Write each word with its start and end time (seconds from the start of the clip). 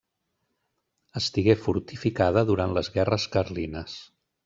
Estigué 1.21 1.55
fortificada 1.67 2.47
durant 2.51 2.77
les 2.79 2.93
guerres 2.99 3.33
carlines. 3.39 4.05